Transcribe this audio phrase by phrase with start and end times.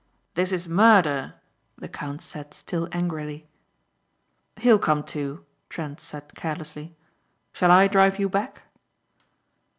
[0.33, 1.35] "This is murder!"
[1.77, 3.47] the count said still angrily.
[4.57, 6.95] "He'll come to," Trent said carelessly.
[7.53, 8.63] "Shall I drive you back?"